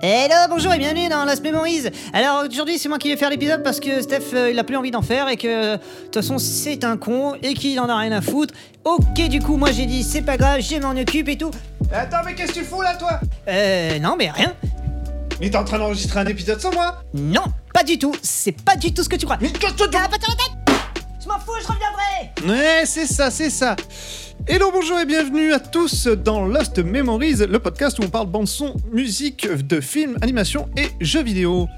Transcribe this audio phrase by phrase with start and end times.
[0.00, 1.88] Hello, bonjour et bienvenue dans Lost Memories.
[2.12, 4.76] Alors aujourd'hui c'est moi qui vais faire l'épisode parce que Steph euh, il a plus
[4.76, 7.96] envie d'en faire et que de toute façon c'est un con et qu'il en a
[7.96, 8.54] rien à foutre.
[8.84, 11.50] Ok du coup moi j'ai dit c'est pas grave, je m'en occupe et tout.
[11.92, 13.20] Attends, mais qu'est-ce que tu fous là, toi?
[13.48, 14.54] Euh non mais rien.
[15.40, 17.02] Mais t'es en train d'enregistrer un épisode sans moi?
[17.14, 17.42] Non,
[17.74, 18.14] pas du tout.
[18.22, 19.38] C'est pas du tout ce que tu crois.
[19.40, 20.78] Mais casse-toi de- Ah, pas sur la tête
[21.20, 23.74] Je m'en fous, je reviendrai Ouais, c'est ça, c'est ça.
[24.48, 28.74] Hello, bonjour et bienvenue à tous dans Lost Memories, le podcast où on parle bande-son,
[28.90, 31.68] musique de films, animation et jeux vidéo.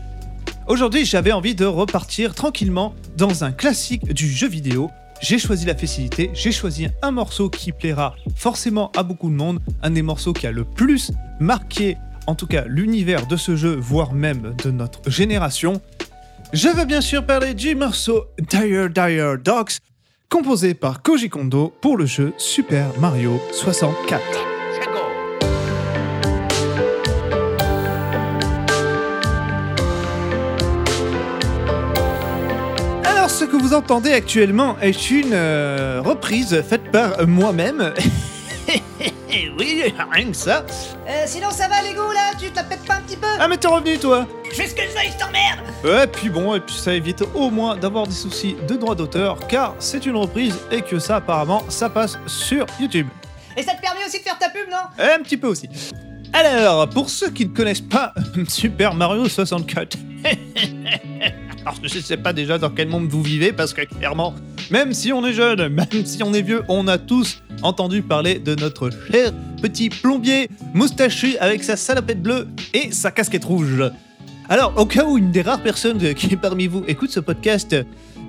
[0.66, 4.90] Aujourd'hui, j'avais envie de repartir tranquillement dans un classique du jeu vidéo.
[5.20, 9.60] J'ai choisi la facilité, j'ai choisi un morceau qui plaira forcément à beaucoup de monde,
[9.82, 13.76] un des morceaux qui a le plus marqué, en tout cas, l'univers de ce jeu,
[13.76, 15.82] voire même de notre génération.
[16.54, 19.78] Je veux bien sûr parler du morceau Dire Dire Dogs,
[20.34, 24.20] composé par Koji Kondo pour le jeu Super Mario 64.
[33.04, 37.94] Alors, ce que vous entendez actuellement est une euh, reprise faite par moi-même.
[39.58, 39.82] oui,
[40.12, 40.64] rien que ça.
[41.08, 43.48] Euh, sinon ça va Lego là Tu te la pètes pas un petit peu Ah,
[43.48, 46.60] mais t'es revenu, toi Fais ce que je veux, je t'emmerde Ouais, puis bon, et
[46.60, 50.56] puis ça évite au moins d'avoir des soucis de droit d'auteur, car c'est une reprise
[50.70, 53.08] et que ça, apparemment, ça passe sur YouTube.
[53.56, 54.78] Et ça te permet aussi de faire ta pub non?
[54.98, 55.68] Un petit peu aussi.
[56.32, 58.12] Alors, pour ceux qui ne connaissent pas
[58.48, 59.96] Super Mario 64,
[61.64, 64.34] alors je sais pas déjà dans quel monde vous vivez, parce que clairement,
[64.70, 68.38] même si on est jeune, même si on est vieux, on a tous entendu parler
[68.38, 73.82] de notre cher petit plombier moustachu avec sa salopette bleue et sa casquette rouge.
[74.50, 77.74] Alors, au cas où une des rares personnes qui parmi vous écoute ce podcast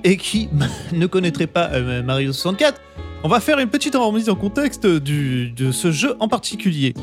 [0.06, 0.48] et qui
[0.94, 2.80] ne connaîtrait pas euh, Mario 64,
[3.24, 6.94] on va faire une petite remise en contexte de ce jeu en particulier.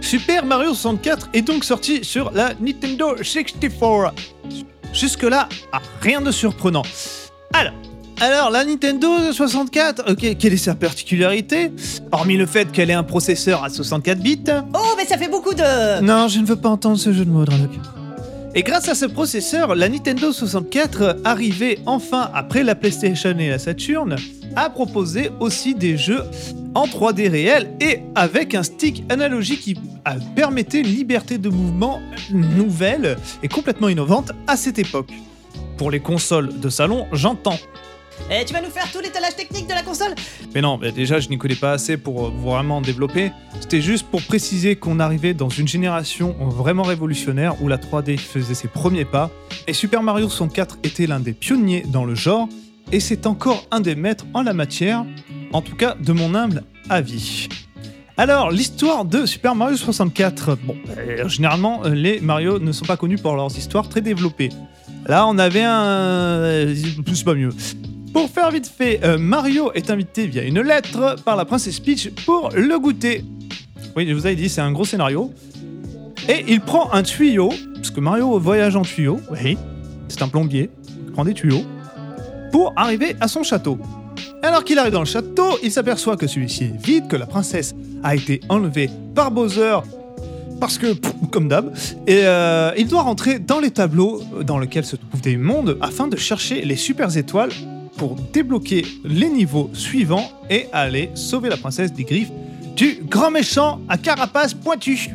[0.00, 4.14] Super Mario 64 est donc sorti sur la Nintendo 64.
[4.92, 6.82] Jusque-là, ah, rien de surprenant.
[7.52, 7.72] Alors,
[8.20, 11.72] alors la Nintendo 64, ok, quelle est sa particularité
[12.12, 14.44] Hormis le fait qu'elle ait un processeur à 64 bits.
[14.74, 16.02] Oh mais ça fait beaucoup de...
[16.02, 17.70] Non, je ne veux pas entendre ce jeu de mots, Dranoc.
[18.54, 23.60] Et grâce à ce processeur, la Nintendo 64 arrivait enfin, après la PlayStation et la
[23.60, 24.16] Saturn,
[24.56, 26.24] à proposer aussi des jeux
[26.74, 32.00] en 3D réel et avec un stick analogique qui a- permettait une liberté de mouvement
[32.32, 35.10] nouvelle et complètement innovante à cette époque.
[35.76, 37.58] Pour les consoles de salon, j'entends.
[38.30, 40.14] Eh, tu vas nous faire tout l'étalage technique de la console?
[40.54, 43.32] Mais non, mais déjà, je n'y connais pas assez pour euh, vraiment développer.
[43.60, 48.52] C'était juste pour préciser qu'on arrivait dans une génération vraiment révolutionnaire où la 3D faisait
[48.54, 49.30] ses premiers pas.
[49.66, 52.46] Et Super Mario 64 était l'un des pionniers dans le genre.
[52.92, 55.06] Et c'est encore un des maîtres en la matière,
[55.52, 57.48] en tout cas de mon humble avis.
[58.16, 60.58] Alors, l'histoire de Super Mario 64.
[60.64, 64.50] Bon, euh, généralement, euh, les Mario ne sont pas connus pour leurs histoires très développées.
[65.06, 65.82] Là, on avait un.
[65.82, 66.74] euh,
[67.14, 67.48] C'est pas mieux.
[68.12, 72.50] Pour faire vite fait, Mario est invité via une lettre par la princesse Peach pour
[72.54, 73.24] le goûter.
[73.96, 75.32] Oui, je vous avais dit, c'est un gros scénario.
[76.28, 79.56] Et il prend un tuyau, parce que Mario voyage en tuyau, oui,
[80.08, 80.70] c'est un plombier,
[81.06, 81.62] il prend des tuyaux,
[82.50, 83.78] pour arriver à son château.
[84.42, 87.74] Alors qu'il arrive dans le château, il s'aperçoit que celui-ci est vide, que la princesse
[88.02, 89.78] a été enlevée par Bowser,
[90.58, 90.94] parce que,
[91.30, 91.74] comme d'hab,
[92.06, 96.08] et euh, il doit rentrer dans les tableaux dans lesquels se trouvent des mondes afin
[96.08, 97.50] de chercher les super étoiles
[97.98, 102.30] pour débloquer les niveaux suivants et aller sauver la princesse des griffes
[102.76, 105.10] du grand méchant à carapace pointue.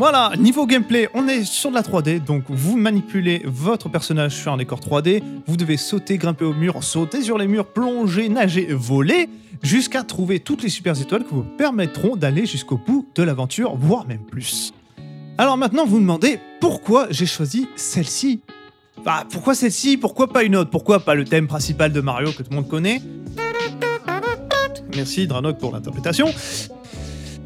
[0.00, 4.50] Voilà, niveau gameplay, on est sur de la 3D, donc vous manipulez votre personnage sur
[4.50, 8.68] un décor 3D, vous devez sauter, grimper au mur, sauter sur les murs, plonger, nager,
[8.70, 9.28] voler,
[9.62, 14.06] jusqu'à trouver toutes les super étoiles qui vous permettront d'aller jusqu'au bout de l'aventure, voire
[14.06, 14.72] même plus.
[15.36, 18.40] Alors maintenant, vous vous demandez pourquoi j'ai choisi celle-ci?
[19.04, 19.98] Bah, pourquoi celle-ci?
[19.98, 20.70] Pourquoi pas une autre?
[20.70, 23.02] Pourquoi pas le thème principal de Mario que tout le monde connaît?
[24.96, 26.28] Merci Dranok pour l'interprétation.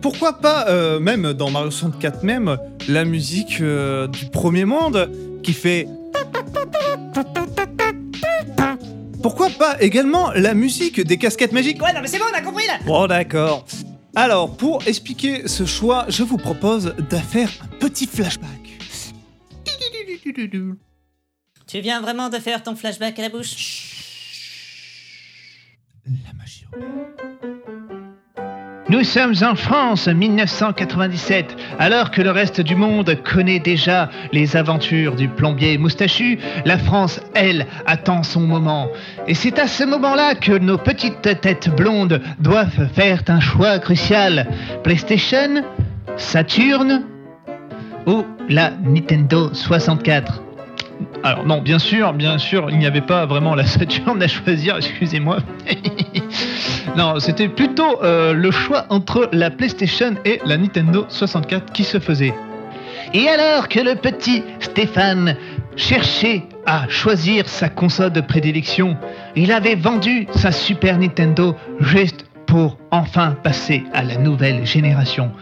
[0.04, 2.58] Pourquoi pas, euh, même dans Mario 64 même,
[2.88, 5.10] la musique euh, du premier monde
[5.42, 5.88] qui fait...
[9.22, 11.82] Pourquoi pas également la musique des casquettes magiques?
[11.82, 13.64] Ouais non mais c'est bon, on a compris là Bon, d'accord.
[14.14, 18.50] Alors, pour expliquer ce choix, je vous propose de faire un petit flashback.
[21.66, 23.56] Tu viens vraiment de faire ton flashback à la bouche?
[26.06, 26.66] La magie.
[28.94, 35.16] Nous sommes en France 1997, alors que le reste du monde connaît déjà les aventures
[35.16, 38.88] du plombier moustachu, la France, elle, attend son moment.
[39.26, 44.46] Et c'est à ce moment-là que nos petites têtes blondes doivent faire un choix crucial.
[44.84, 45.64] PlayStation
[46.16, 47.02] Saturn
[48.06, 50.43] ou la Nintendo 64
[51.24, 54.76] alors non, bien sûr, bien sûr, il n'y avait pas vraiment la Saturn à choisir,
[54.76, 55.38] excusez-moi.
[56.98, 61.98] non, c'était plutôt euh, le choix entre la PlayStation et la Nintendo 64 qui se
[61.98, 62.34] faisait.
[63.14, 65.34] Et alors que le petit Stéphane
[65.76, 68.98] cherchait à choisir sa console de prédilection,
[69.34, 75.32] il avait vendu sa Super Nintendo juste pour enfin passer à la nouvelle génération.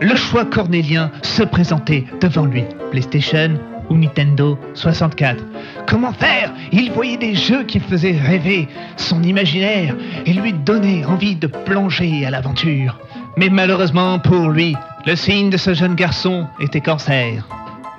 [0.00, 2.62] Le choix cornélien se présentait devant lui.
[2.92, 3.58] PlayStation,
[3.90, 5.42] ou Nintendo 64.
[5.86, 6.52] Comment faire?
[6.72, 9.94] Il voyait des jeux qui faisaient rêver son imaginaire
[10.26, 12.98] et lui donnaient envie de plonger à l'aventure.
[13.36, 14.76] Mais malheureusement pour lui,
[15.06, 17.46] le signe de ce jeune garçon était cancer.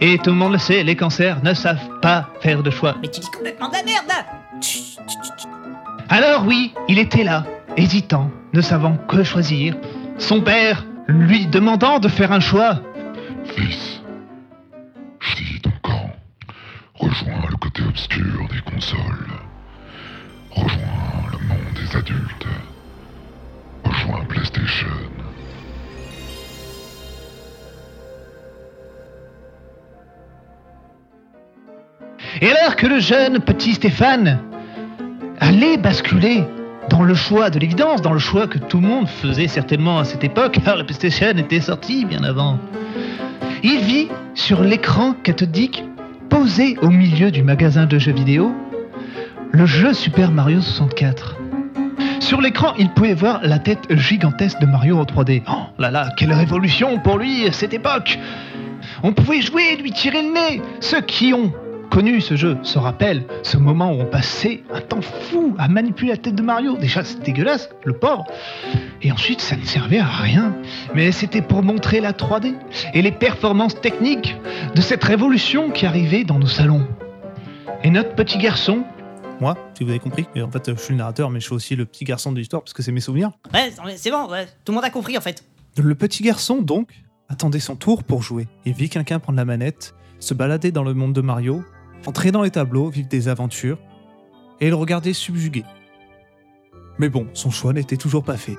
[0.01, 2.95] Et tout le monde le sait, les cancers ne savent pas faire de choix.
[3.01, 4.25] Mais tu dis complètement de la merde là
[6.09, 7.45] Alors oui, il était là,
[7.77, 9.75] hésitant, ne savant que choisir.
[10.17, 12.79] Son père lui demandant de faire un choix.
[13.55, 14.01] Fils,
[17.95, 19.31] obscur des consoles.
[20.51, 22.45] Rejoins le monde des adultes.
[23.85, 24.87] Rejoins PlayStation.
[32.41, 34.39] Et alors que le jeune petit Stéphane
[35.39, 36.43] allait basculer
[36.89, 40.03] dans le choix de l'évidence, dans le choix que tout le monde faisait certainement à
[40.03, 42.59] cette époque, car la PlayStation était sortie bien avant,
[43.63, 45.85] il vit sur l'écran cathodique
[46.29, 48.53] posé au milieu du magasin de jeux vidéo
[49.51, 51.37] le jeu Super Mario 64.
[52.19, 55.43] Sur l'écran, il pouvait voir la tête gigantesque de Mario en 3D.
[55.47, 58.19] Oh là là, quelle révolution pour lui à cette époque
[59.03, 60.61] On pouvait jouer, lui tirer le nez.
[60.81, 61.53] Ceux qui ont
[61.95, 66.11] connu ce jeu se rappellent ce moment où on passait un temps fou à manipuler
[66.11, 66.75] la tête de Mario.
[66.75, 68.25] Déjà, c'est dégueulasse, le pauvre.
[69.01, 70.53] Et ensuite, ça ne servait à rien.
[70.93, 72.53] Mais c'était pour montrer la 3D
[72.93, 74.35] et les performances techniques
[74.75, 76.85] de cette révolution qui arrivait dans nos salons.
[77.81, 78.83] Et notre petit garçon,
[79.39, 81.55] Moi, si vous avez compris, et en fait, je suis le narrateur, mais je suis
[81.55, 83.31] aussi le petit garçon de l'histoire parce que c'est mes souvenirs.
[83.53, 85.45] Ouais, c'est bon, ouais, tout le monde a compris en fait.
[85.77, 86.89] Le petit garçon, donc,
[87.29, 88.49] attendait son tour pour jouer.
[88.65, 91.63] Il vit quelqu'un prendre la manette, se balader dans le monde de Mario,
[92.07, 93.77] entrer dans les tableaux, vivre des aventures,
[94.59, 95.63] et le regarder subjugué.
[96.97, 98.57] Mais bon, son choix n'était toujours pas fait.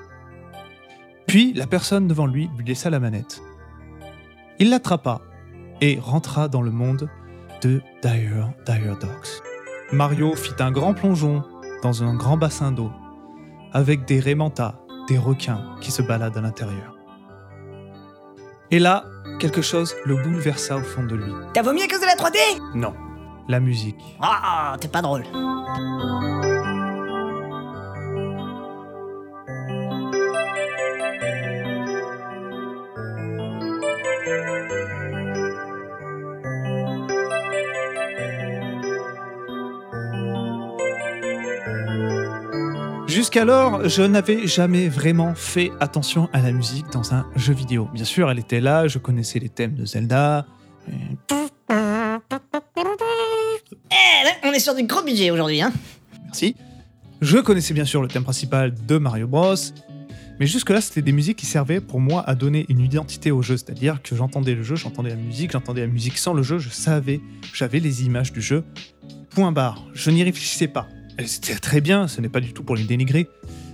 [1.26, 3.42] Puis, la personne devant lui lui laissa la manette.
[4.58, 5.22] Il l'attrapa
[5.80, 7.08] et rentra dans le monde
[7.62, 9.42] de Dire Dire Dogs.
[9.92, 11.42] Mario fit un grand plongeon
[11.82, 12.90] dans un grand bassin d'eau,
[13.72, 16.96] avec des raimentas, des requins qui se baladent à l'intérieur.
[18.70, 19.04] Et là,
[19.38, 21.32] quelque chose le bouleversa au fond de lui.
[21.52, 22.38] T'as vomi à cause de la 3D
[22.74, 22.94] Non,
[23.48, 24.02] la musique.
[24.20, 25.24] Ah, t'es pas drôle.
[43.06, 47.88] Jusqu'alors, je n'avais jamais vraiment fait attention à la musique dans un jeu vidéo.
[47.94, 50.44] Bien sûr, elle était là, je connaissais les thèmes de Zelda.
[54.58, 55.72] Sur du gros budget aujourd'hui, hein.
[56.24, 56.56] Merci.
[57.20, 59.54] Je connaissais bien sûr le thème principal de Mario Bros.
[60.38, 63.56] Mais jusque-là, c'était des musiques qui servaient pour moi à donner une identité au jeu.
[63.56, 66.68] C'est-à-dire que j'entendais le jeu, j'entendais la musique, j'entendais la musique sans le jeu, je
[66.68, 67.20] savais,
[67.54, 68.64] j'avais les images du jeu.
[69.30, 69.82] Point barre.
[69.94, 70.88] Je n'y réfléchissais pas.
[71.24, 73.28] C'était très bien, ce n'est pas du tout pour les dénigrer.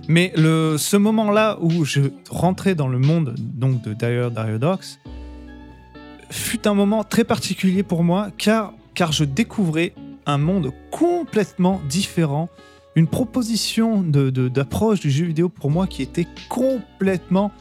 [0.07, 4.79] Mais le, ce moment-là où je rentrais dans le monde donc de Dire Dire
[6.29, 9.93] fut un moment très particulier pour moi car, car je découvrais
[10.25, 12.49] un monde complètement différent,
[12.95, 17.51] une proposition d'approche du jeu vidéo pour moi qui était complètement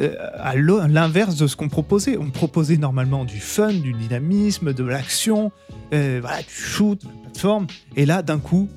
[0.00, 2.18] euh, à l'inverse de ce qu'on proposait.
[2.18, 5.50] On proposait normalement du fun, du dynamisme, de l'action,
[5.94, 7.66] euh, voilà, du shoot, de la plateforme.
[7.96, 8.68] Et là, d'un coup,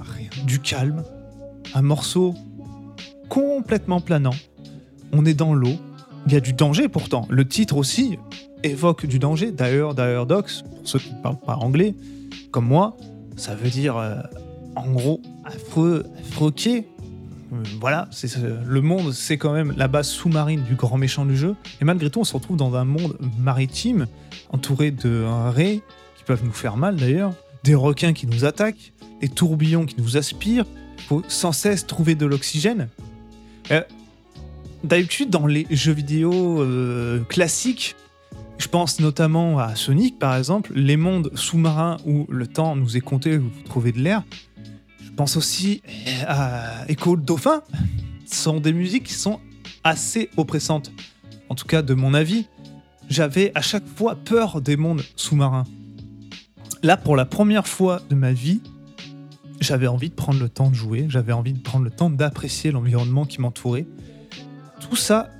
[0.00, 0.28] rien.
[0.46, 1.04] Du calme,
[1.74, 2.34] un morceau
[3.28, 4.34] complètement planant.
[5.12, 5.76] On est dans l'eau.
[6.26, 7.26] Il y a du danger pourtant.
[7.30, 8.18] Le titre aussi
[8.62, 9.50] évoque du danger.
[9.52, 11.94] D'ailleurs, d'ailleurs, Docs, pour ceux qui ne parlent pas anglais,
[12.50, 12.96] comme moi,
[13.36, 14.16] ça veut dire euh,
[14.76, 16.52] en gros affreux, affreux
[17.80, 21.36] voilà, c'est ce- le monde, c'est quand même la base sous-marine du grand méchant du
[21.36, 21.54] jeu.
[21.80, 24.06] Et malgré tout, on se retrouve dans un monde maritime,
[24.50, 25.80] entouré de raies
[26.18, 27.32] qui peuvent nous faire mal d'ailleurs,
[27.64, 30.66] des requins qui nous attaquent, des tourbillons qui nous aspirent.
[30.98, 32.88] Il faut sans cesse trouver de l'oxygène.
[33.70, 33.82] Euh,
[34.84, 37.96] D'habitude, dans les jeux vidéo euh, classiques,
[38.58, 43.00] je pense notamment à Sonic par exemple, les mondes sous-marins où le temps nous est
[43.00, 44.24] compté, où vous trouvez de l'air.
[45.02, 47.62] Je pense aussi euh, à Echo le Dauphin.
[48.26, 49.40] Ce sont des musiques qui sont
[49.84, 50.92] assez oppressantes,
[51.48, 52.46] en tout cas de mon avis.
[53.08, 55.64] j'avais à chaque fois peur des mondes sous-marins.
[56.82, 58.60] Là, pour la première fois de ma vie,
[59.60, 62.70] j'avais envie de prendre le temps de jouer, j'avais envie de prendre le temps d'apprécier
[62.70, 63.86] l'environnement qui m'entourait.
[64.80, 65.30] Tout ça,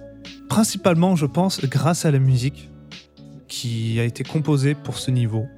[0.48, 2.67] principalement, je pense, grâce à la musique
[3.58, 5.48] qui a été composée pour ce niveau.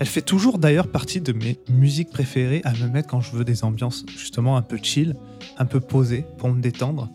[0.00, 3.44] Elle fait toujours d'ailleurs partie de mes musiques préférées à me mettre quand je veux
[3.44, 5.14] des ambiances justement un peu chill,
[5.56, 7.08] un peu posées pour me détendre.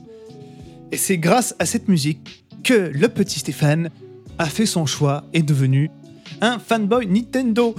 [0.94, 3.90] Et c'est grâce à cette musique que le petit Stéphane
[4.38, 5.92] a fait son choix et est devenu
[6.40, 7.76] un fanboy Nintendo.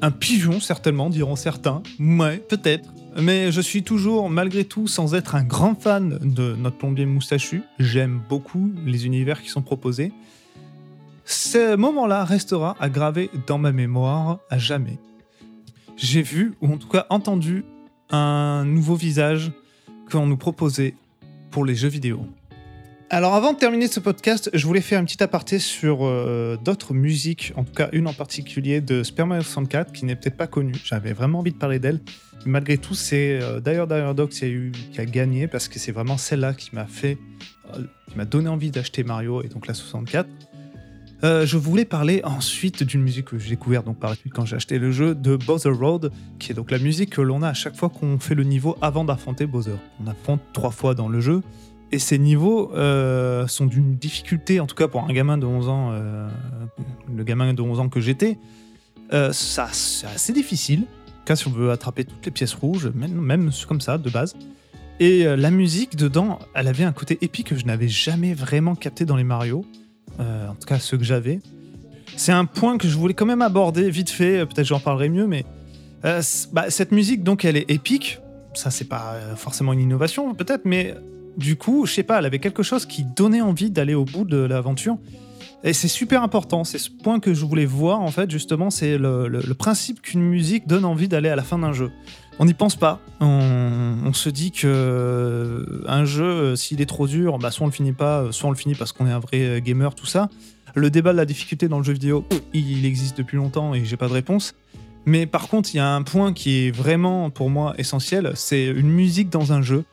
[0.00, 1.82] Un pigeon, certainement, diront certains.
[1.98, 2.88] Ouais, peut-être.
[3.20, 7.62] Mais je suis toujours, malgré tout, sans être un grand fan de notre plombier moustachu.
[7.80, 10.12] J'aime beaucoup les univers qui sont proposés.
[11.30, 14.98] Ce moment-là restera à graver dans ma mémoire à jamais.
[15.94, 17.66] J'ai vu, ou en tout cas entendu,
[18.08, 19.52] un nouveau visage
[20.10, 20.94] qu'on nous proposait
[21.50, 22.26] pour les jeux vidéo.
[23.10, 26.94] Alors avant de terminer ce podcast, je voulais faire un petit aparté sur euh, d'autres
[26.94, 30.46] musiques, en tout cas une en particulier de Super Mario 64 qui n'est peut-être pas
[30.46, 30.76] connue.
[30.82, 32.00] J'avais vraiment envie de parler d'elle.
[32.46, 35.78] Malgré tout, c'est euh, d'ailleurs Dire Dog qui a, eu, qui a gagné parce que
[35.78, 37.18] c'est vraiment celle-là qui m'a fait,
[37.74, 40.26] euh, qui m'a donné envie d'acheter Mario et donc la 64.
[41.24, 44.78] Euh, je voulais parler ensuite d'une musique que j'ai découverte donc par quand j'ai acheté
[44.78, 47.74] le jeu de Bowser Road, qui est donc la musique que l'on a à chaque
[47.74, 49.74] fois qu'on fait le niveau avant d'affronter Bowser.
[50.02, 51.42] On affronte trois fois dans le jeu,
[51.90, 55.68] et ces niveaux euh, sont d'une difficulté, en tout cas pour un gamin de 11
[55.68, 56.28] ans, euh,
[57.12, 58.38] le gamin de 11 ans que j'étais,
[59.10, 60.84] ça c'est assez difficile,
[61.24, 64.36] cas si on veut attraper toutes les pièces rouges, même, même comme ça de base.
[65.00, 69.04] Et la musique dedans, elle avait un côté épique que je n'avais jamais vraiment capté
[69.04, 69.64] dans les Mario.
[70.20, 71.40] Euh, en tout cas ceux que j'avais.
[72.16, 75.26] C'est un point que je voulais quand même aborder vite fait, peut-être j'en parlerai mieux,
[75.26, 75.44] mais
[76.04, 76.22] euh,
[76.52, 78.20] bah, cette musique, donc, elle est épique.
[78.54, 80.94] Ça, c'est pas euh, forcément une innovation, peut-être, mais
[81.36, 84.24] du coup, je sais pas, elle avait quelque chose qui donnait envie d'aller au bout
[84.24, 84.98] de l'aventure.
[85.64, 88.96] Et c'est super important, c'est ce point que je voulais voir en fait, justement, c'est
[88.96, 91.90] le, principe qu'une musique donne envie d'aller à la fin d'un jeu.
[92.38, 97.50] On n'y pense pas, on, se dit que un jeu, s'il est trop dur, bah,
[97.50, 99.94] soit on le finit pas, soit on le finit parce qu'on est un vrai gamer,
[99.96, 100.28] tout ça.
[100.76, 103.96] Le débat de la difficulté dans le jeu vidéo, il existe depuis longtemps et j'ai
[103.96, 104.54] pas de réponse.
[105.06, 108.66] Mais par contre, il y a un point qui est vraiment pour moi essentiel, c'est
[108.66, 109.84] une musique dans un jeu.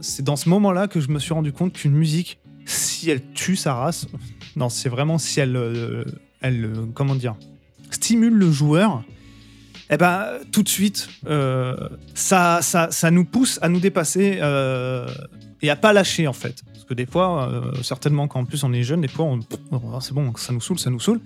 [0.00, 3.56] C'est dans ce moment-là que je me suis rendu compte qu'une musique si elle tue
[3.56, 4.06] sa race,
[4.56, 6.04] non, c'est vraiment si elle, euh,
[6.40, 7.36] elle, euh, comment dire,
[7.90, 9.02] stimule le joueur,
[9.90, 14.40] eh ben tout de suite, euh, ça, ça, ça, nous pousse à nous dépasser
[15.62, 16.62] et à pas lâcher en fait.
[16.72, 19.38] Parce que des fois, certainement quand en plus on est jeune, des fois,
[20.00, 21.20] c'est bon, ça nous saoule, ça nous saoule.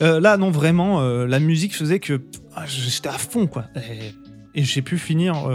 [0.00, 2.20] là, non, vraiment, la musique faisait que
[2.56, 3.66] ah, j'étais à fond, quoi.
[3.76, 5.48] Et, j'ai pu finir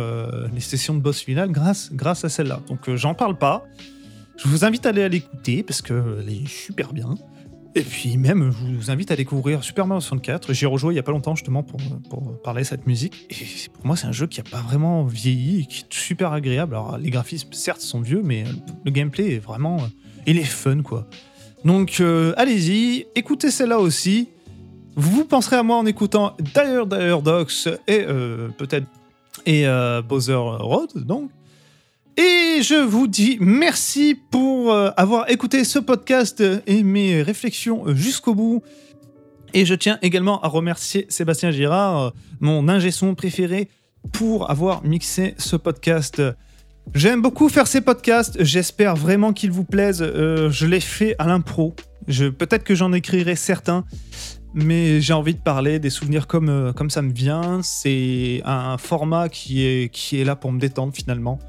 [0.53, 2.61] les sessions de boss final grâce, grâce à celle-là.
[2.69, 3.65] Donc, j'en parle pas.
[4.37, 7.15] Je vous invite à aller l'écouter parce qu'elle est super bien.
[7.75, 10.53] Et puis même, je vous invite à découvrir Super Mario 64.
[10.53, 11.79] J'y ai rejoué il y a pas longtemps justement pour,
[12.43, 13.25] parler de cette musique.
[13.31, 16.33] Et pour moi, c'est un jeu qui a pas vraiment vieilli et qui est super
[16.33, 16.75] agréable.
[16.75, 18.43] Alors les graphismes, certes, sont vieux, mais
[18.85, 19.77] le gameplay est vraiment...
[20.25, 21.07] Il est fun, quoi.
[21.65, 24.29] Donc euh, allez-y, écoutez celle-là aussi.
[24.95, 28.85] Vous penserez à moi en écoutant d'ailleurs d'ailleurs Docs et euh, peut-être
[29.45, 31.31] et euh, Bowser Road, donc.
[32.15, 38.35] Et je vous dis merci pour euh, avoir écouté ce podcast et mes réflexions jusqu'au
[38.35, 38.61] bout.
[39.55, 43.69] Et je tiens également à remercier Sébastien Girard, mon ingé son préféré,
[44.11, 46.21] pour avoir mixé ce podcast.
[46.93, 50.03] J'aime beaucoup faire ces podcasts, j'espère vraiment qu'ils vous plaisent.
[50.03, 51.75] Euh, je les fais à l'impro.
[52.07, 53.85] Peut-être que j'en écrirai certains,
[54.53, 57.61] mais j'ai envie de parler des souvenirs comme, euh, comme ça me vient.
[57.63, 61.39] C'est un format qui est, qui est là pour me détendre finalement.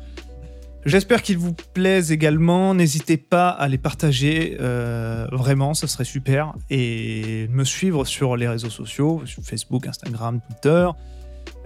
[0.87, 2.75] J'espère qu'il vous plaise également.
[2.75, 4.59] N'hésitez pas à les partager.
[4.61, 6.53] Euh, vraiment, ça serait super.
[6.69, 10.91] Et me suivre sur les réseaux sociaux, Facebook, Instagram, Twitter.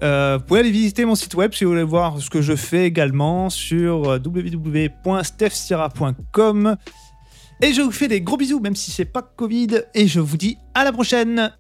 [0.05, 2.55] Euh, vous pouvez aller visiter mon site web si vous voulez voir ce que je
[2.55, 6.77] fais également sur www.stephsira.com.
[7.61, 9.83] Et je vous fais des gros bisous, même si c'est pas Covid.
[9.95, 11.58] Et je vous dis à la prochaine!